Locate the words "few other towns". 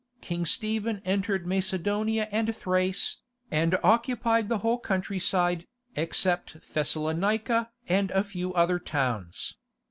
8.23-9.57